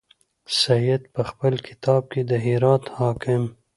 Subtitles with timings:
[0.59, 3.43] سید په خپل کتاب کې د هرات حاکم.